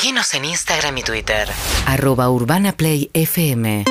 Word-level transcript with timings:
Seguinos 0.00 0.32
en 0.34 0.44
Instagram 0.44 0.96
y 0.98 1.02
Twitter. 1.02 1.48
Arroba 1.86 2.30
Urbana 2.30 2.70
Play 2.76 3.10
FM. 3.14 3.84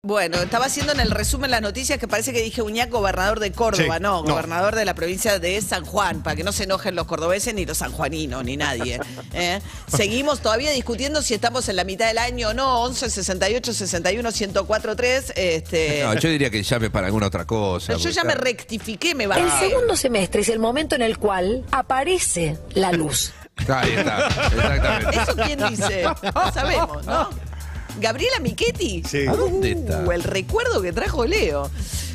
Bueno, 0.00 0.38
estaba 0.38 0.64
haciendo 0.64 0.92
en 0.92 1.00
el 1.00 1.10
resumen 1.10 1.50
las 1.50 1.60
noticias 1.60 1.98
que 1.98 2.08
parece 2.08 2.32
que 2.32 2.40
dije 2.40 2.62
Uñac, 2.62 2.88
gobernador 2.88 3.38
de 3.38 3.52
Córdoba, 3.52 3.96
Sí, 3.96 4.02
no, 4.02 4.22
no. 4.22 4.32
gobernador 4.32 4.76
de 4.76 4.86
la 4.86 4.94
provincia 4.94 5.38
de 5.38 5.60
San 5.60 5.84
Juan, 5.84 6.22
para 6.22 6.36
que 6.36 6.42
no 6.42 6.52
se 6.52 6.64
enojen 6.64 6.94
los 6.94 7.06
cordobeses 7.06 7.52
ni 7.52 7.66
los 7.66 7.76
sanjuaninos, 7.76 8.42
ni 8.46 8.56
nadie. 8.56 8.98
¿eh? 9.34 9.60
Seguimos 9.94 10.40
todavía 10.40 10.70
discutiendo 10.70 11.20
si 11.20 11.34
estamos 11.34 11.68
en 11.68 11.76
la 11.76 11.84
mitad 11.84 12.06
del 12.06 12.16
año 12.16 12.48
o 12.48 12.54
no, 12.54 12.80
11, 12.80 13.10
68, 13.10 13.74
61, 13.74 14.32
104, 14.32 14.96
3. 14.96 15.32
Este, 15.36 16.02
No, 16.06 16.14
yo 16.14 16.30
diría 16.30 16.48
que 16.48 16.62
llame 16.62 16.88
para 16.88 17.08
alguna 17.08 17.26
otra 17.26 17.44
cosa. 17.46 17.88
pero 17.88 17.98
yo 17.98 18.08
ya 18.08 18.24
me 18.24 18.34
rectifiqué, 18.34 19.14
me 19.14 19.24
El 19.24 19.28
bajé. 19.28 19.68
segundo 19.68 19.96
semestre 19.96 20.40
es 20.40 20.48
el 20.48 20.60
momento 20.60 20.94
en 20.94 21.02
el 21.02 21.18
cual 21.18 21.66
aparece 21.70 22.56
la 22.72 22.90
luz. 22.90 23.34
Ahí 23.68 23.92
está, 23.92 24.26
exactamente. 24.26 25.18
¿Eso 25.18 25.36
quién 25.36 25.58
dice? 25.68 26.04
No 26.34 26.52
sabemos, 26.52 27.06
¿no? 27.06 27.30
Gabriela 28.00 28.40
Michetti. 28.40 29.02
Sí. 29.04 29.26
¿A 29.26 29.34
dónde 29.34 29.72
está? 29.72 30.00
Uh, 30.04 30.12
el 30.12 30.22
recuerdo 30.22 30.82
que 30.82 30.92
trajo 30.92 31.24
Leo. 31.24 31.70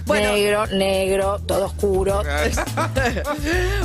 Bueno, 0.09 0.33
Negro, 0.33 0.65
negro, 0.65 1.39
todo 1.45 1.65
oscuro. 1.65 2.23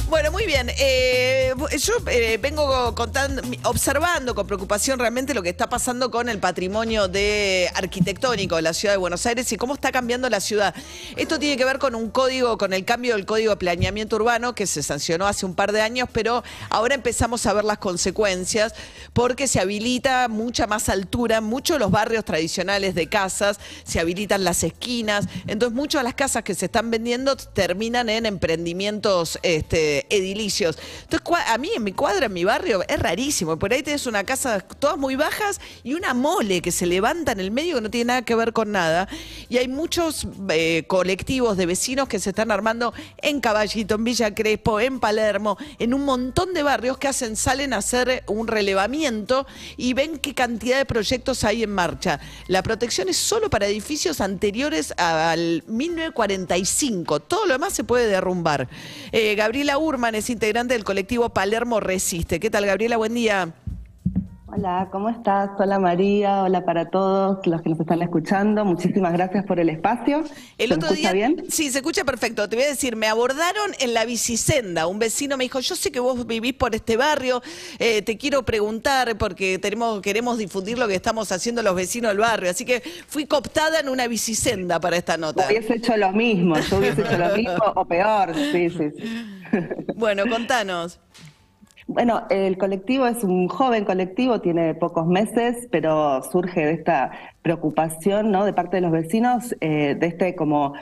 Bueno, 0.08 0.30
muy 0.30 0.46
bien. 0.46 0.70
Eh, 0.78 1.52
yo 1.78 1.92
eh, 2.08 2.38
vengo 2.40 2.94
contando, 2.94 3.42
observando 3.64 4.34
con 4.34 4.46
preocupación 4.46 4.98
realmente 4.98 5.34
lo 5.34 5.42
que 5.42 5.50
está 5.50 5.68
pasando 5.68 6.10
con 6.10 6.28
el 6.28 6.38
patrimonio 6.38 7.08
de 7.08 7.68
arquitectónico 7.74 8.56
de 8.56 8.62
la 8.62 8.72
ciudad 8.72 8.94
de 8.94 8.98
Buenos 8.98 9.26
Aires 9.26 9.52
y 9.52 9.56
cómo 9.56 9.74
está 9.74 9.92
cambiando 9.92 10.30
la 10.30 10.40
ciudad. 10.40 10.74
Esto 11.16 11.38
tiene 11.38 11.56
que 11.56 11.64
ver 11.64 11.78
con 11.78 11.94
un 11.94 12.10
código, 12.10 12.56
con 12.56 12.72
el 12.72 12.84
cambio 12.84 13.16
del 13.16 13.26
código 13.26 13.50
de 13.50 13.56
planeamiento 13.56 14.16
urbano 14.16 14.54
que 14.54 14.66
se 14.66 14.82
sancionó 14.82 15.26
hace 15.26 15.44
un 15.44 15.54
par 15.54 15.72
de 15.72 15.82
años, 15.82 16.08
pero 16.12 16.42
ahora 16.70 16.94
empezamos 16.94 17.44
a 17.46 17.52
ver 17.52 17.64
las 17.64 17.78
consecuencias 17.78 18.72
porque 19.12 19.46
se 19.46 19.60
habilita 19.60 20.28
mucha 20.28 20.66
más 20.66 20.88
altura 20.88 21.40
muchos 21.40 21.78
los 21.78 21.90
barrios 21.90 22.24
tradicionales 22.24 22.94
de 22.94 23.08
casas, 23.08 23.58
se 23.84 24.00
habilitan 24.00 24.44
las 24.44 24.62
esquinas, 24.62 25.26
entonces 25.46 25.74
muchas 25.74 26.02
de 26.02 26.13
las 26.14 26.28
casas 26.28 26.44
que 26.44 26.54
se 26.54 26.66
están 26.66 26.92
vendiendo 26.92 27.34
terminan 27.34 28.08
en 28.08 28.24
emprendimientos 28.24 29.36
este, 29.42 30.06
edilicios. 30.14 30.78
Entonces, 31.02 31.28
a 31.48 31.58
mí 31.58 31.70
en 31.74 31.82
mi 31.82 31.92
cuadra, 31.92 32.26
en 32.26 32.32
mi 32.32 32.44
barrio, 32.44 32.82
es 32.86 33.00
rarísimo. 33.00 33.58
Por 33.58 33.72
ahí 33.72 33.82
tenés 33.82 34.06
una 34.06 34.22
casa 34.22 34.60
todas 34.60 34.96
muy 34.96 35.16
bajas 35.16 35.60
y 35.82 35.94
una 35.94 36.14
mole 36.14 36.62
que 36.62 36.70
se 36.70 36.86
levanta 36.86 37.32
en 37.32 37.40
el 37.40 37.50
medio 37.50 37.74
que 37.74 37.80
no 37.80 37.90
tiene 37.90 38.08
nada 38.08 38.22
que 38.22 38.36
ver 38.36 38.52
con 38.52 38.70
nada. 38.70 39.08
Y 39.48 39.56
hay 39.56 39.66
muchos 39.66 40.28
eh, 40.50 40.84
colectivos 40.86 41.56
de 41.56 41.66
vecinos 41.66 42.06
que 42.06 42.20
se 42.20 42.30
están 42.30 42.52
armando 42.52 42.94
en 43.18 43.40
Caballito, 43.40 43.96
en 43.96 44.04
Villa 44.04 44.32
Crespo, 44.36 44.78
en 44.78 45.00
Palermo, 45.00 45.58
en 45.80 45.94
un 45.94 46.04
montón 46.04 46.54
de 46.54 46.62
barrios 46.62 46.96
que 46.96 47.08
hacen, 47.08 47.34
salen 47.34 47.72
a 47.72 47.78
hacer 47.78 48.22
un 48.28 48.46
relevamiento 48.46 49.48
y 49.76 49.94
ven 49.94 50.18
qué 50.18 50.32
cantidad 50.32 50.78
de 50.78 50.84
proyectos 50.84 51.42
hay 51.42 51.64
en 51.64 51.70
marcha. 51.70 52.20
La 52.46 52.62
protección 52.62 53.08
es 53.08 53.16
solo 53.16 53.50
para 53.50 53.66
edificios 53.66 54.20
anteriores 54.20 54.94
al 54.96 55.64
1945. 56.12 57.20
Todo 57.20 57.46
lo 57.46 57.54
demás 57.54 57.72
se 57.72 57.84
puede 57.84 58.06
derrumbar. 58.06 58.68
Eh, 59.12 59.34
Gabriela 59.34 59.78
Urman 59.78 60.14
es 60.14 60.30
integrante 60.30 60.74
del 60.74 60.84
colectivo 60.84 61.30
Palermo 61.30 61.80
Resiste. 61.80 62.40
¿Qué 62.40 62.50
tal, 62.50 62.66
Gabriela? 62.66 62.96
Buen 62.96 63.14
día. 63.14 63.54
Hola, 64.56 64.88
¿cómo 64.92 65.08
estás? 65.08 65.50
Hola 65.58 65.80
María, 65.80 66.44
hola 66.44 66.64
para 66.64 66.88
todos 66.88 67.44
los 67.44 67.60
que 67.60 67.70
nos 67.70 67.80
están 67.80 68.02
escuchando. 68.02 68.64
Muchísimas 68.64 69.12
gracias 69.12 69.44
por 69.46 69.58
el 69.58 69.68
espacio. 69.68 70.22
El 70.58 70.68
¿Se 70.68 70.74
otro 70.74 70.90
escucha 70.90 71.12
día, 71.12 71.28
bien? 71.28 71.44
sí, 71.48 71.72
se 71.72 71.78
escucha 71.78 72.04
perfecto. 72.04 72.48
Te 72.48 72.54
voy 72.54 72.64
a 72.64 72.68
decir, 72.68 72.94
me 72.94 73.08
abordaron 73.08 73.72
en 73.80 73.94
la 73.94 74.04
bicisenda. 74.04 74.86
Un 74.86 75.00
vecino 75.00 75.36
me 75.36 75.42
dijo, 75.42 75.58
yo 75.58 75.74
sé 75.74 75.90
que 75.90 75.98
vos 75.98 76.24
vivís 76.28 76.54
por 76.54 76.72
este 76.72 76.96
barrio, 76.96 77.42
eh, 77.80 78.02
te 78.02 78.16
quiero 78.16 78.44
preguntar 78.44 79.18
porque 79.18 79.58
tenemos, 79.58 80.00
queremos 80.00 80.38
difundir 80.38 80.78
lo 80.78 80.86
que 80.86 80.94
estamos 80.94 81.32
haciendo 81.32 81.60
los 81.60 81.74
vecinos 81.74 82.12
del 82.12 82.18
barrio. 82.18 82.48
Así 82.48 82.64
que 82.64 82.80
fui 83.08 83.26
cooptada 83.26 83.80
en 83.80 83.88
una 83.88 84.06
bicisenda 84.06 84.78
para 84.78 84.96
esta 84.96 85.16
nota. 85.16 85.48
Hubiese 85.48 85.74
hecho 85.78 85.96
lo 85.96 86.12
mismo, 86.12 86.56
yo 86.60 86.78
hubiese 86.78 87.00
hecho 87.00 87.18
lo 87.18 87.36
mismo 87.36 87.64
o 87.74 87.84
peor, 87.86 88.32
sí, 88.36 88.70
sí, 88.70 88.90
sí. 88.96 89.26
Bueno, 89.96 90.24
contanos. 90.28 91.00
Bueno, 91.86 92.22
el 92.30 92.56
colectivo 92.56 93.06
es 93.06 93.24
un 93.24 93.46
joven 93.48 93.84
colectivo, 93.84 94.40
tiene 94.40 94.74
pocos 94.74 95.06
meses, 95.06 95.68
pero 95.70 96.22
surge 96.22 96.64
de 96.64 96.72
esta 96.72 97.10
preocupación, 97.42 98.30
¿no? 98.30 98.46
De 98.46 98.54
parte 98.54 98.76
de 98.76 98.80
los 98.80 98.90
vecinos, 98.90 99.54
eh, 99.60 99.94
de 99.94 100.06
este 100.06 100.34
como 100.34 100.72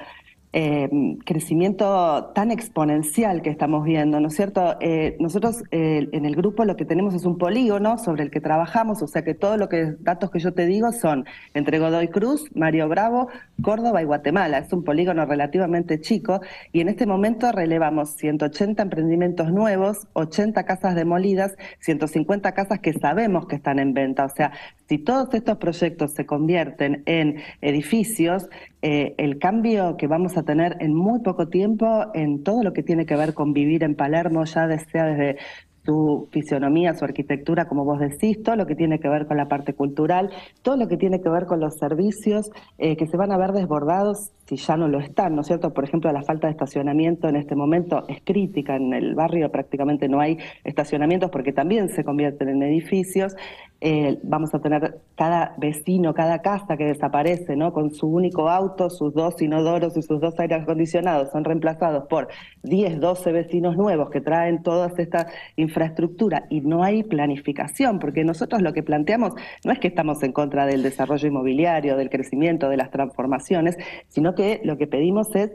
eh, 0.52 0.88
crecimiento 1.24 2.32
tan 2.34 2.50
exponencial 2.50 3.40
que 3.40 3.50
estamos 3.50 3.84
viendo, 3.84 4.20
¿no 4.20 4.28
es 4.28 4.36
cierto? 4.36 4.76
Eh, 4.80 5.16
nosotros 5.18 5.62
eh, 5.70 6.08
en 6.12 6.26
el 6.26 6.36
grupo 6.36 6.64
lo 6.64 6.76
que 6.76 6.84
tenemos 6.84 7.14
es 7.14 7.24
un 7.24 7.38
polígono 7.38 7.96
sobre 7.96 8.22
el 8.22 8.30
que 8.30 8.40
trabajamos, 8.40 9.02
o 9.02 9.06
sea 9.06 9.24
que 9.24 9.34
todo 9.34 9.56
lo 9.56 9.68
que 9.68 9.94
datos 10.00 10.30
que 10.30 10.40
yo 10.40 10.52
te 10.52 10.66
digo 10.66 10.92
son 10.92 11.24
entre 11.54 11.78
Godoy 11.78 12.08
Cruz, 12.08 12.50
Mario 12.54 12.88
Bravo, 12.88 13.28
Córdoba 13.62 14.02
y 14.02 14.04
Guatemala. 14.04 14.58
Es 14.58 14.72
un 14.72 14.84
polígono 14.84 15.24
relativamente 15.24 16.00
chico 16.00 16.40
y 16.72 16.80
en 16.80 16.88
este 16.88 17.06
momento 17.06 17.50
relevamos 17.50 18.10
180 18.10 18.82
emprendimientos 18.82 19.50
nuevos, 19.52 20.06
80 20.12 20.64
casas 20.64 20.94
demolidas, 20.94 21.56
150 21.80 22.52
casas 22.52 22.80
que 22.80 22.92
sabemos 22.92 23.46
que 23.46 23.56
están 23.56 23.78
en 23.78 23.94
venta. 23.94 24.26
O 24.26 24.28
sea, 24.28 24.52
si 24.92 24.98
todos 24.98 25.32
estos 25.32 25.56
proyectos 25.56 26.12
se 26.12 26.26
convierten 26.26 27.02
en 27.06 27.40
edificios, 27.62 28.50
eh, 28.82 29.14
el 29.16 29.38
cambio 29.38 29.96
que 29.96 30.06
vamos 30.06 30.36
a 30.36 30.42
tener 30.42 30.76
en 30.80 30.94
muy 30.94 31.20
poco 31.20 31.48
tiempo 31.48 32.08
en 32.12 32.42
todo 32.42 32.62
lo 32.62 32.74
que 32.74 32.82
tiene 32.82 33.06
que 33.06 33.16
ver 33.16 33.32
con 33.32 33.54
vivir 33.54 33.84
en 33.84 33.94
Palermo, 33.94 34.44
ya 34.44 34.68
sea 34.78 35.06
desde 35.06 35.38
su 35.86 36.28
fisionomía, 36.30 36.92
su 36.92 37.06
arquitectura, 37.06 37.68
como 37.68 37.86
vos 37.86 38.00
decís, 38.00 38.42
todo 38.42 38.54
lo 38.54 38.66
que 38.66 38.74
tiene 38.74 39.00
que 39.00 39.08
ver 39.08 39.26
con 39.26 39.38
la 39.38 39.48
parte 39.48 39.72
cultural, 39.72 40.28
todo 40.60 40.76
lo 40.76 40.88
que 40.88 40.98
tiene 40.98 41.22
que 41.22 41.30
ver 41.30 41.46
con 41.46 41.58
los 41.58 41.78
servicios 41.78 42.50
eh, 42.76 42.98
que 42.98 43.06
se 43.06 43.16
van 43.16 43.32
a 43.32 43.38
ver 43.38 43.52
desbordados 43.52 44.30
si 44.56 44.66
ya 44.66 44.76
no 44.76 44.86
lo 44.86 44.98
están, 45.00 45.34
¿no 45.34 45.40
es 45.40 45.46
cierto? 45.46 45.72
Por 45.72 45.84
ejemplo, 45.84 46.12
la 46.12 46.22
falta 46.22 46.46
de 46.46 46.52
estacionamiento 46.52 47.26
en 47.28 47.36
este 47.36 47.54
momento 47.54 48.04
es 48.08 48.20
crítica 48.22 48.76
en 48.76 48.92
el 48.92 49.14
barrio, 49.14 49.50
prácticamente 49.50 50.08
no 50.08 50.20
hay 50.20 50.36
estacionamientos 50.64 51.30
porque 51.30 51.52
también 51.52 51.88
se 51.88 52.04
convierten 52.04 52.50
en 52.50 52.62
edificios. 52.62 53.34
Eh, 53.80 54.18
vamos 54.22 54.54
a 54.54 54.60
tener 54.60 55.00
cada 55.16 55.54
vecino, 55.58 56.14
cada 56.14 56.40
casa 56.40 56.76
que 56.76 56.84
desaparece, 56.84 57.56
¿no? 57.56 57.72
Con 57.72 57.92
su 57.92 58.06
único 58.06 58.48
auto, 58.48 58.90
sus 58.90 59.12
dos 59.12 59.40
inodoros 59.42 59.96
y 59.96 60.02
sus 60.02 60.20
dos 60.20 60.38
aires 60.38 60.62
acondicionados 60.62 61.30
son 61.32 61.44
reemplazados 61.44 62.06
por 62.06 62.28
10, 62.62 63.00
12 63.00 63.32
vecinos 63.32 63.76
nuevos 63.76 64.10
que 64.10 64.20
traen 64.20 64.62
toda 64.62 64.92
esta 64.96 65.26
infraestructura 65.56 66.44
y 66.48 66.60
no 66.60 66.84
hay 66.84 67.02
planificación, 67.02 67.98
porque 67.98 68.22
nosotros 68.22 68.62
lo 68.62 68.72
que 68.72 68.82
planteamos 68.82 69.32
no 69.64 69.72
es 69.72 69.78
que 69.78 69.88
estamos 69.88 70.22
en 70.22 70.32
contra 70.32 70.66
del 70.66 70.82
desarrollo 70.82 71.26
inmobiliario, 71.26 71.96
del 71.96 72.10
crecimiento, 72.10 72.68
de 72.68 72.76
las 72.76 72.90
transformaciones, 72.90 73.76
sino 74.08 74.34
que 74.34 74.41
lo 74.64 74.76
que 74.78 74.86
pedimos 74.86 75.34
es 75.34 75.50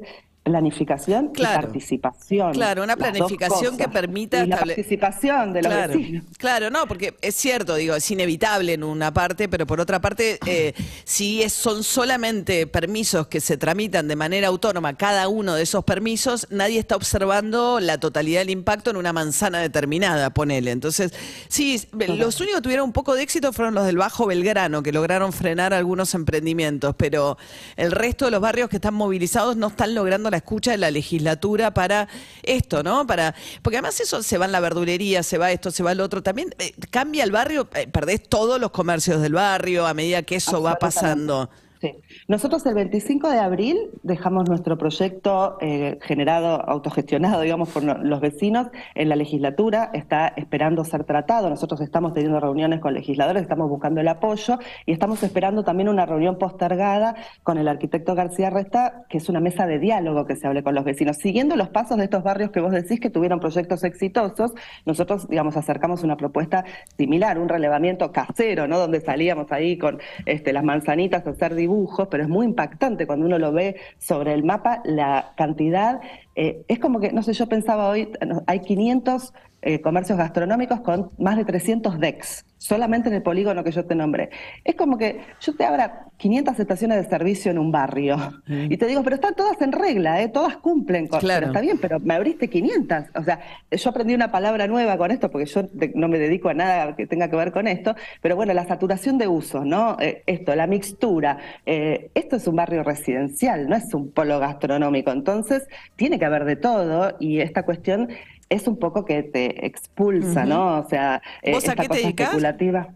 planificación 0.48 1.30
Claro. 1.30 1.60
y 1.60 1.64
participación. 1.64 2.54
Claro, 2.54 2.84
una 2.84 2.96
planificación 2.96 3.78
que 3.78 3.88
permita 3.88 4.44
Y 4.44 4.48
la 4.48 4.58
participación 4.58 5.54
de 5.54 5.62
los 5.62 5.72
claro, 5.72 5.94
vecinos. 5.94 6.24
Claro, 6.38 6.70
no, 6.70 6.88
porque 6.88 7.16
es 7.22 7.36
cierto, 7.36 7.76
digo, 7.76 7.96
es 7.96 8.10
inevitable 8.12 8.74
en 8.74 8.84
una 8.84 9.14
parte, 9.14 9.48
pero 9.50 9.66
por 9.68 9.80
otra 9.80 10.00
parte, 10.02 10.40
eh, 10.46 10.74
si 11.04 11.42
es- 11.44 11.54
son 11.54 11.84
solamente 11.84 12.68
permisos 12.68 13.28
que 13.28 13.40
se 13.42 13.58
tramitan 13.58 14.08
de 14.08 14.16
manera 14.16 14.48
autónoma, 14.48 14.96
cada 14.98 15.28
uno 15.28 15.56
de 15.56 15.64
esos 15.64 15.84
permisos, 15.84 16.48
nadie 16.50 16.80
está 16.80 16.96
observando 16.96 17.80
la 17.80 18.00
totalidad 18.00 18.42
del 18.42 18.50
impacto 18.50 18.90
en 18.92 18.98
una 18.98 19.14
manzana 19.14 19.60
determinada, 19.60 20.30
ponele. 20.32 20.72
Entonces, 20.72 21.12
sí, 21.48 21.82
los 21.92 22.40
únicos 22.40 22.58
que 22.58 22.62
tuvieron 22.62 22.86
un 22.86 22.94
poco 22.94 23.16
de 23.16 23.24
éxito 23.24 23.52
fueron 23.54 23.74
los 23.76 23.86
del 23.86 23.98
Bajo 23.98 24.26
Belgrano, 24.28 24.84
que 24.84 24.92
lograron 24.92 25.34
frenar 25.34 25.74
algunos 25.74 26.14
emprendimientos, 26.14 26.96
pero 26.98 27.38
el 27.76 27.92
resto 27.92 28.26
de 28.26 28.32
los 28.32 28.42
barrios 28.42 28.70
que 28.70 28.78
están 28.78 28.94
movilizados 28.94 29.56
no 29.58 29.68
están 29.68 29.94
logrando 29.96 30.30
la 30.30 30.37
escucha 30.38 30.72
de 30.72 30.78
la 30.78 30.92
legislatura 30.92 31.74
para 31.74 32.08
esto, 32.44 32.84
¿no? 32.84 33.06
Para 33.06 33.36
porque 33.62 33.78
además 33.78 34.00
eso 34.00 34.24
se 34.24 34.38
va 34.38 34.46
en 34.46 34.52
la 34.52 34.60
verdulería, 34.60 35.24
se 35.24 35.38
va 35.38 35.52
esto, 35.52 35.72
se 35.72 35.84
va 35.84 35.92
el 35.92 36.02
otro, 36.02 36.24
también 36.24 36.54
eh, 36.60 36.74
cambia 36.90 37.24
el 37.24 37.32
barrio, 37.32 37.70
eh, 37.74 37.88
perdés 37.88 38.28
todos 38.28 38.60
los 38.60 38.72
comercios 38.72 39.22
del 39.22 39.34
barrio 39.34 39.86
a 39.86 39.94
medida 39.94 40.24
que 40.24 40.36
eso 40.36 40.62
va 40.62 40.76
pasando. 40.76 41.50
Sí. 41.80 41.94
Nosotros 42.28 42.66
el 42.66 42.74
25 42.74 43.30
de 43.30 43.38
abril 43.38 43.78
dejamos 44.02 44.50
nuestro 44.50 44.78
proyecto 44.78 45.58
eh, 45.62 46.00
generado, 46.02 46.68
autogestionado, 46.68 47.42
digamos, 47.42 47.70
por 47.70 47.84
los 47.84 48.20
vecinos 48.20 48.68
en 48.96 49.10
la 49.10 49.16
legislatura. 49.16 49.92
Está 49.94 50.34
esperando 50.36 50.84
ser 50.84 51.04
tratado. 51.04 51.50
Nosotros 51.50 51.82
estamos 51.82 52.14
teniendo 52.14 52.40
reuniones 52.40 52.80
con 52.80 52.94
legisladores, 52.94 53.44
estamos 53.44 53.70
buscando 53.70 54.02
el 54.02 54.08
apoyo 54.08 54.58
y 54.86 54.92
estamos 54.92 55.22
esperando 55.22 55.64
también 55.64 55.90
una 55.90 56.06
reunión 56.06 56.38
postergada 56.38 57.16
con 57.44 57.58
el 57.58 57.68
arquitecto 57.68 58.16
García 58.16 58.50
Resta, 58.50 59.06
que 59.10 59.20
es 59.20 59.30
una 59.30 59.40
mesa 59.40 59.68
de 59.68 59.78
diálogo 59.78 60.26
que 60.26 60.36
se 60.36 60.48
hable 60.48 60.64
con 60.64 60.74
los 60.74 60.84
vecinos. 60.84 61.18
Siguiendo 61.18 61.56
los 61.56 61.70
pasos 61.70 61.98
de 61.98 62.06
estos 62.06 62.24
barrios 62.24 62.50
que 62.52 62.60
vos 62.60 62.72
decís 62.72 63.00
que 63.00 63.10
tuvieron 63.10 63.40
proyectos 63.40 63.84
exitosos, 63.84 64.54
nosotros, 64.86 65.28
digamos, 65.28 65.58
acercamos 65.58 66.04
una 66.04 66.18
propuesta 66.18 66.66
similar, 66.98 67.38
un 67.38 67.50
relevamiento 67.50 68.12
casero, 68.12 68.68
¿no? 68.68 68.80
Donde 68.80 69.02
salíamos 69.02 69.52
ahí 69.52 69.78
con 69.78 70.00
este, 70.26 70.54
las 70.54 70.64
manzanitas 70.64 71.26
a 71.28 71.30
hacer 71.30 71.56
dibujos, 71.68 72.08
pero 72.10 72.24
es 72.24 72.30
muy 72.30 72.46
impactante 72.46 73.06
cuando 73.06 73.26
uno 73.26 73.38
lo 73.38 73.52
ve 73.52 73.76
sobre 73.98 74.34
el 74.34 74.44
mapa, 74.44 74.82
la 74.86 75.34
cantidad. 75.38 76.00
eh, 76.36 76.64
es 76.68 76.80
como 76.80 77.00
que, 77.00 77.12
no 77.12 77.24
sé, 77.24 77.34
yo 77.34 77.48
pensaba 77.48 77.90
hoy, 77.90 78.10
hay 78.48 78.60
500 78.62 79.34
eh, 79.64 79.82
comercios 79.82 80.20
gastronómicos 80.20 80.82
con 80.82 81.10
más 81.18 81.36
de 81.36 81.44
300 81.44 82.00
decks, 82.00 82.46
solamente 82.60 83.10
en 83.10 83.16
el 83.16 83.24
polígono 83.24 83.64
que 83.64 83.72
yo 83.72 83.86
te 83.86 83.96
nombré. 83.96 84.30
Es 84.64 84.76
como 84.76 85.00
que 85.00 85.22
yo 85.42 85.56
te 85.56 85.66
abra 85.66 86.06
500 86.18 86.60
estaciones 86.60 87.04
de 87.04 87.10
servicio 87.10 87.50
en 87.50 87.58
un 87.58 87.72
barrio 87.72 88.18
y 88.48 88.78
te 88.78 88.86
digo, 88.86 89.02
pero 89.04 89.16
están 89.16 89.36
todas 89.36 89.60
en 89.62 89.72
regla, 89.72 90.22
¿eh? 90.22 90.30
todas 90.30 90.58
cumplen 90.58 91.08
con... 91.08 91.20
Claro. 91.20 91.40
Pero 91.40 91.52
está 91.52 91.62
bien, 91.62 91.80
pero 91.80 92.00
me 92.00 92.14
abriste 92.14 92.50
500. 92.50 92.98
O 93.16 93.24
sea, 93.24 93.40
yo 93.72 93.90
aprendí 93.90 94.14
una 94.14 94.32
palabra 94.32 94.68
nueva 94.68 94.96
con 94.96 95.10
esto 95.10 95.32
porque 95.32 95.48
yo 95.48 95.64
no 95.96 96.08
me 96.08 96.20
dedico 96.20 96.50
a 96.50 96.54
nada 96.54 96.96
que 96.96 97.08
tenga 97.08 97.28
que 97.28 97.36
ver 97.36 97.52
con 97.52 97.68
esto, 97.68 97.96
pero 98.22 98.36
bueno, 98.36 98.54
la 98.54 98.68
saturación 98.68 99.18
de 99.18 99.28
usos, 99.28 99.66
¿no? 99.66 99.98
Eh, 100.00 100.22
esto, 100.28 100.54
la 100.56 100.68
mixtura. 100.68 101.40
esto 101.66 102.36
es 102.36 102.48
un 102.48 102.56
barrio 102.56 102.84
residencial, 102.84 103.68
no 103.68 103.76
es 103.76 103.92
un 103.94 104.12
polo 104.12 104.40
gastronómico. 104.40 105.12
Entonces, 105.12 105.68
tiene 105.96 106.20
que 106.20 106.26
haber 106.26 106.46
de 106.46 106.58
todo 106.58 107.16
y 107.20 107.40
esta 107.40 107.64
cuestión 107.64 108.10
es 108.50 108.68
un 108.68 108.78
poco 108.80 109.06
que 109.06 109.24
te 109.24 109.66
expulsa, 109.66 110.46
¿no? 110.46 110.80
O 110.80 110.88
sea, 110.90 111.22
eh, 111.42 111.52
¿Vos 111.52 111.64
a 111.68 111.72
esta 111.72 111.76
qué 111.76 111.82
te 111.84 111.88
cosa 111.90 112.02
dedicás? 112.02 112.28
especulativa. 112.28 112.88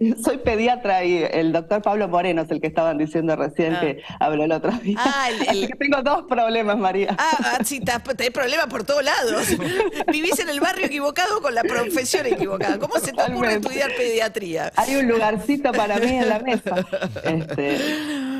Soy 0.24 0.38
pediatra 0.38 1.04
y 1.04 1.22
el 1.30 1.52
doctor 1.52 1.82
Pablo 1.82 2.08
Moreno 2.08 2.40
es 2.40 2.50
el 2.50 2.60
que 2.62 2.68
estaban 2.68 2.96
diciendo 2.96 3.36
recién 3.36 3.74
Ah. 3.74 3.80
que 3.80 4.02
habló 4.18 4.44
el 4.44 4.52
otro 4.52 4.70
día. 4.72 4.96
Ah, 4.98 5.28
el- 5.30 5.42
Así 5.48 5.66
que 5.66 5.74
tengo 5.74 6.00
dos 6.02 6.24
problemas, 6.26 6.78
María. 6.78 7.14
Ah, 7.18 7.36
ah, 7.40 7.58
sí, 7.64 7.80
ta- 7.80 7.98
tenés 7.98 8.30
problemas 8.30 8.66
por 8.68 8.84
todos 8.84 9.04
lados. 9.04 9.46
Vivís 10.10 10.38
en 10.38 10.48
el 10.48 10.58
barrio 10.60 10.86
equivocado 10.86 11.42
con 11.42 11.54
la 11.54 11.64
profesión 11.64 12.24
equivocada. 12.26 12.78
¿Cómo 12.78 12.94
se 12.98 13.12
te 13.12 13.22
ocurre 13.22 13.54
estudiar 13.54 13.90
pediatría? 13.94 14.72
Hay 14.76 14.96
un 14.96 15.06
lugarcito 15.06 15.70
para 15.72 15.98
mí 15.98 16.12
en 16.12 16.28
la 16.30 16.38
mesa. 16.38 16.76
Este, 17.24 17.76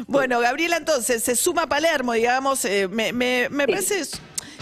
Bueno, 0.06 0.40
Gabriela, 0.40 0.78
entonces 0.78 1.22
se 1.22 1.36
suma 1.36 1.64
a 1.64 1.66
Palermo, 1.66 2.14
digamos. 2.14 2.64
eh, 2.64 2.88
me, 2.88 3.12
me- 3.12 3.48
me 3.50 3.66
parece. 3.66 4.02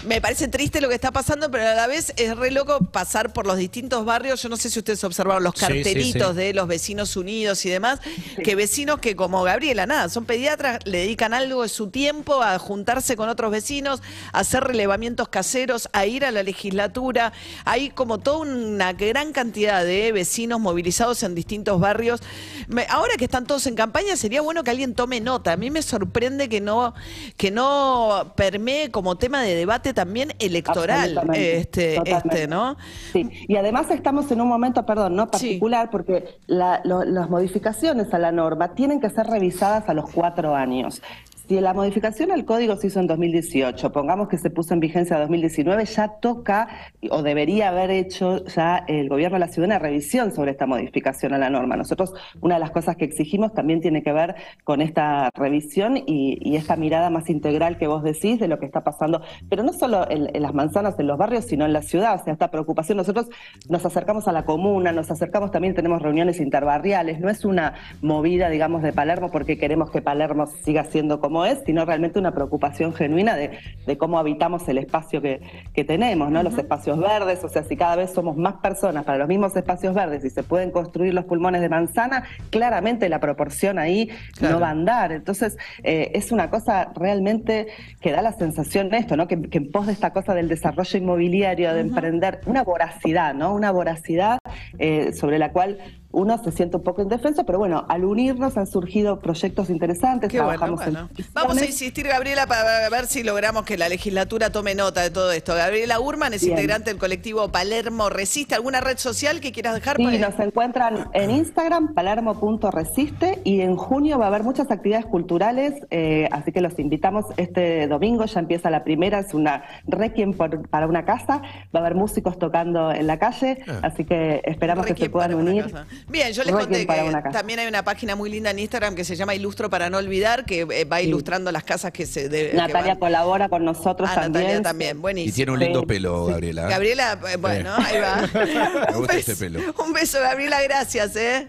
Me 0.06 0.20
parece 0.20 0.46
triste 0.46 0.80
lo 0.80 0.88
que 0.88 0.94
está 0.94 1.10
pasando, 1.10 1.50
pero 1.50 1.68
a 1.68 1.74
la 1.74 1.88
vez 1.88 2.12
es 2.16 2.36
re 2.36 2.52
loco 2.52 2.78
pasar 2.78 3.32
por 3.32 3.46
los 3.48 3.56
distintos 3.58 4.04
barrios. 4.04 4.40
Yo 4.40 4.48
no 4.48 4.56
sé 4.56 4.70
si 4.70 4.78
ustedes 4.78 5.02
observaron 5.02 5.42
los 5.42 5.54
Sí, 5.56 5.60
sí, 5.66 5.66
cartelitos 5.66 6.30
sí. 6.30 6.36
de 6.36 6.54
los 6.54 6.68
vecinos 6.68 7.16
unidos 7.16 7.66
y 7.66 7.70
demás, 7.70 7.98
que 8.44 8.54
vecinos 8.54 9.00
que 9.00 9.16
como 9.16 9.42
Gabriela, 9.42 9.86
nada, 9.86 10.08
son 10.08 10.24
pediatras, 10.24 10.78
le 10.84 10.98
dedican 10.98 11.34
algo 11.34 11.62
de 11.64 11.68
su 11.68 11.88
tiempo 11.90 12.42
a 12.42 12.58
juntarse 12.60 13.16
con 13.16 13.28
otros 13.28 13.50
vecinos, 13.50 14.00
a 14.32 14.38
hacer 14.40 14.62
relevamientos 14.62 15.28
caseros, 15.28 15.88
a 15.92 16.06
ir 16.06 16.24
a 16.24 16.30
la 16.30 16.44
legislatura. 16.44 17.32
Hay 17.64 17.90
como 17.90 18.18
toda 18.18 18.38
una 18.38 18.92
gran 18.92 19.32
cantidad 19.32 19.84
de 19.84 20.12
vecinos 20.12 20.60
movilizados 20.60 21.24
en 21.24 21.34
distintos 21.34 21.80
barrios. 21.80 22.20
Me- 22.68 22.86
ahora 22.88 23.14
que 23.18 23.24
están 23.24 23.46
todos 23.46 23.66
en 23.66 23.74
campaña, 23.74 24.16
sería 24.16 24.42
bueno 24.42 24.62
que 24.62 24.70
alguien 24.70 24.94
tome 24.94 25.20
nota. 25.20 25.52
A 25.52 25.56
mí 25.56 25.70
me 25.70 25.82
sorprende 25.82 26.48
que 26.48 26.60
no, 26.60 26.94
que 27.36 27.50
no 27.50 28.32
permee 28.36 28.92
como 28.92 29.16
tema 29.18 29.42
de 29.42 29.56
debate 29.56 29.87
también 29.94 30.32
electoral 30.38 31.20
este, 31.34 31.96
totalmente. 31.96 32.28
este, 32.36 32.48
¿no? 32.48 32.76
Sí, 33.12 33.28
y 33.48 33.56
además 33.56 33.90
estamos 33.90 34.30
en 34.30 34.40
un 34.40 34.48
momento, 34.48 34.84
perdón, 34.86 35.16
no 35.16 35.28
particular, 35.30 35.90
porque 35.90 36.36
la- 36.46 36.80
lo- 36.84 37.04
las 37.04 37.28
modificaciones 37.30 38.12
a 38.14 38.18
la 38.18 38.32
norma 38.32 38.74
tienen 38.74 39.00
que 39.00 39.10
ser 39.10 39.26
revisadas 39.26 39.88
a 39.88 39.94
los 39.94 40.10
cuatro 40.10 40.54
años. 40.54 41.02
Si 41.48 41.58
la 41.62 41.72
modificación 41.72 42.30
al 42.30 42.44
código 42.44 42.76
se 42.76 42.88
hizo 42.88 43.00
en 43.00 43.06
2018, 43.06 43.90
pongamos 43.90 44.28
que 44.28 44.36
se 44.36 44.50
puso 44.50 44.74
en 44.74 44.80
vigencia 44.80 45.16
en 45.16 45.22
2019, 45.22 45.86
ya 45.86 46.08
toca 46.20 46.68
o 47.10 47.22
debería 47.22 47.70
haber 47.70 47.90
hecho 47.90 48.44
ya 48.44 48.84
el 48.86 49.08
gobierno 49.08 49.36
de 49.36 49.46
la 49.46 49.48
ciudad 49.48 49.68
una 49.68 49.78
revisión 49.78 50.30
sobre 50.30 50.50
esta 50.50 50.66
modificación 50.66 51.32
a 51.32 51.38
la 51.38 51.48
norma. 51.48 51.74
Nosotros, 51.74 52.12
una 52.42 52.56
de 52.56 52.60
las 52.60 52.70
cosas 52.70 52.96
que 52.96 53.06
exigimos 53.06 53.54
también 53.54 53.80
tiene 53.80 54.02
que 54.02 54.12
ver 54.12 54.34
con 54.62 54.82
esta 54.82 55.30
revisión 55.34 55.96
y, 55.96 56.54
esta 56.58 56.76
mirada 56.76 57.08
más 57.08 57.30
integral 57.30 57.78
que 57.78 57.86
vos 57.86 58.02
decís 58.02 58.38
de 58.40 58.48
lo 58.48 58.58
que 58.58 58.66
está 58.66 58.82
pasando, 58.82 59.22
pero 59.48 59.62
no 59.62 59.72
solo 59.72 60.10
en, 60.10 60.28
en 60.34 60.42
las 60.42 60.52
manzanas, 60.52 60.98
en 60.98 61.06
los 61.06 61.16
barrios, 61.16 61.46
sino 61.46 61.64
en 61.64 61.72
la 61.72 61.80
ciudad. 61.80 62.20
O 62.20 62.24
sea, 62.24 62.32
esta 62.32 62.50
preocupación, 62.50 62.98
nosotros 62.98 63.28
nos 63.70 63.86
acercamos 63.86 64.28
a 64.28 64.32
la 64.32 64.44
comuna, 64.44 64.92
nos 64.92 65.10
acercamos 65.10 65.50
también, 65.50 65.74
tenemos 65.74 66.02
reuniones 66.02 66.40
interbarriales, 66.40 67.20
no 67.20 67.30
es 67.30 67.46
una 67.46 67.74
movida, 68.02 68.50
digamos, 68.50 68.82
de 68.82 68.92
Palermo 68.92 69.30
porque 69.30 69.56
queremos 69.56 69.90
que 69.90 70.02
Palermo 70.02 70.46
siga 70.46 70.84
siendo 70.84 71.20
como 71.20 71.37
es, 71.44 71.60
sino 71.66 71.84
realmente 71.84 72.18
una 72.18 72.32
preocupación 72.32 72.92
genuina 72.94 73.36
de, 73.36 73.58
de 73.86 73.98
cómo 73.98 74.18
habitamos 74.18 74.68
el 74.68 74.78
espacio 74.78 75.20
que, 75.22 75.40
que 75.74 75.84
tenemos, 75.84 76.30
¿no? 76.30 76.42
Los 76.42 76.56
espacios 76.58 76.98
verdes, 76.98 77.42
o 77.44 77.48
sea, 77.48 77.64
si 77.64 77.76
cada 77.76 77.96
vez 77.96 78.12
somos 78.12 78.36
más 78.36 78.54
personas 78.54 79.04
para 79.04 79.18
los 79.18 79.28
mismos 79.28 79.54
espacios 79.56 79.94
verdes 79.94 80.24
y 80.24 80.30
se 80.30 80.42
pueden 80.42 80.70
construir 80.70 81.14
los 81.14 81.24
pulmones 81.24 81.60
de 81.60 81.68
manzana, 81.68 82.24
claramente 82.50 83.08
la 83.08 83.20
proporción 83.20 83.78
ahí 83.78 84.08
Claro. 84.38 84.54
no 84.56 84.60
va 84.60 84.68
a 84.68 84.70
andar. 84.70 85.12
Entonces, 85.12 85.56
eh, 85.82 86.10
es 86.14 86.32
una 86.32 86.50
cosa 86.50 86.92
realmente 86.94 87.66
que 88.00 88.12
da 88.12 88.22
la 88.22 88.32
sensación 88.32 88.88
de 88.90 88.98
esto, 88.98 89.16
¿no? 89.16 89.26
Que, 89.26 89.40
que 89.42 89.58
en 89.58 89.70
pos 89.70 89.86
de 89.86 89.92
esta 89.92 90.12
cosa 90.12 90.34
del 90.34 90.48
desarrollo 90.48 90.98
inmobiliario, 90.98 91.72
de 91.74 91.80
emprender, 91.80 92.40
una 92.46 92.62
voracidad, 92.62 93.34
¿no? 93.34 93.52
Una 93.54 93.70
voracidad 93.70 94.38
eh, 94.78 95.12
sobre 95.12 95.38
la 95.38 95.52
cual 95.52 95.78
uno 96.10 96.42
se 96.42 96.52
siente 96.52 96.76
un 96.78 96.82
poco 96.82 97.02
indefenso, 97.02 97.44
pero 97.44 97.58
bueno, 97.58 97.84
al 97.88 98.04
unirnos 98.04 98.56
han 98.56 98.66
surgido 98.66 99.20
proyectos 99.20 99.68
interesantes, 99.70 100.30
Qué 100.30 100.38
bueno, 100.40 100.58
trabajamos 100.58 100.86
en 100.86 100.92
bueno. 100.94 101.08
Vamos 101.34 101.58
a 101.58 101.64
insistir, 101.66 102.08
Gabriela, 102.08 102.46
para 102.46 102.88
ver 102.88 103.06
si 103.06 103.22
logramos 103.22 103.64
que 103.64 103.76
la 103.76 103.88
legislatura 103.88 104.50
tome 104.50 104.74
nota 104.74 105.02
de 105.02 105.10
todo 105.10 105.30
esto. 105.32 105.54
Gabriela 105.54 106.00
Urman 106.00 106.32
es 106.32 106.40
Bien. 106.42 106.52
integrante 106.56 106.90
del 106.90 106.98
colectivo 106.98 107.48
Palermo 107.52 108.08
Resiste. 108.08 108.54
¿Alguna 108.54 108.80
red 108.80 108.96
social 108.96 109.40
que 109.40 109.52
quieras 109.52 109.74
dejar? 109.74 109.98
Sí, 109.98 110.18
nos 110.18 110.38
encuentran 110.40 111.08
en 111.12 111.30
Instagram, 111.30 111.92
palermo.resiste, 111.94 113.40
y 113.44 113.60
en 113.60 113.76
junio 113.76 114.18
va 114.18 114.26
a 114.26 114.28
haber 114.28 114.42
muchas 114.42 114.70
actividades 114.70 115.06
culturales, 115.06 115.74
eh, 115.90 116.28
así 116.32 116.52
que 116.52 116.60
los 116.60 116.78
invitamos 116.78 117.26
este 117.36 117.86
domingo, 117.86 118.24
ya 118.24 118.40
empieza 118.40 118.70
la 118.70 118.84
primera, 118.84 119.18
es 119.20 119.34
una 119.34 119.62
requiem 119.86 120.32
por- 120.32 120.68
para 120.68 120.86
una 120.86 121.04
casa, 121.04 121.42
va 121.74 121.78
a 121.80 121.82
haber 121.82 121.94
músicos 121.94 122.38
tocando 122.38 122.92
en 122.92 123.06
la 123.06 123.18
calle, 123.18 123.58
así 123.82 124.04
que 124.04 124.40
esperamos 124.44 124.86
que 124.86 124.94
se 124.96 125.10
puedan 125.10 125.34
unir. 125.34 125.64
casa. 125.64 125.86
Bien, 126.08 126.32
yo 126.32 126.42
les 126.44 126.54
conté 126.54 126.86
que 126.86 127.30
también 127.32 127.58
hay 127.58 127.66
una 127.66 127.82
página 127.84 128.14
muy 128.16 128.30
linda 128.30 128.50
en 128.50 128.58
Instagram 128.58 128.94
que 128.94 129.04
se 129.04 129.16
llama 129.16 129.34
Ilustro 129.34 129.68
para 129.70 129.90
no 129.90 129.98
olvidar, 129.98 130.44
que 130.44 130.60
eh, 130.70 130.84
va 130.84 131.00
ilustrando 131.02 131.50
las 131.52 131.64
casas 131.64 131.92
que 131.92 132.06
se 132.06 132.28
de, 132.28 132.50
que 132.50 132.56
Natalia 132.56 132.92
van. 132.92 132.98
colabora 132.98 133.48
con 133.48 133.64
nosotros 133.64 134.08
Ah, 134.12 134.14
también. 134.22 134.44
Natalia 134.44 134.62
también, 134.62 134.96
Y 134.96 135.00
buenísimo. 135.00 135.34
tiene 135.34 135.52
un 135.52 135.58
lindo 135.58 135.80
Sí. 135.80 135.86
pelo, 135.86 136.26
Gabriela. 136.26 136.68
Gabriela, 136.68 137.18
eh, 137.32 137.36
bueno, 137.36 137.74
ahí 137.78 137.98
va. 137.98 138.16
Me 138.32 138.92
Un 138.94 138.98
gusta 138.98 139.14
beso- 139.14 139.32
ese 139.32 139.36
pelo. 139.36 139.60
Un 139.84 139.92
beso, 139.92 140.20
Gabriela, 140.20 140.62
gracias, 140.62 141.16
¿eh? 141.16 141.46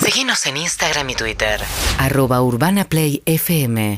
Seguinos 0.00 0.46
en 0.46 0.56
Instagram 0.56 1.10
y 1.10 1.14
Twitter. 1.14 1.60
arroba 1.98 2.40
Urbana 2.42 2.84
Play 2.84 3.22
FM 3.26 3.96